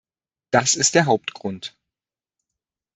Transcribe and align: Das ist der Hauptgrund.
Das 0.49 0.73
ist 0.73 0.95
der 0.95 1.05
Hauptgrund. 1.05 1.77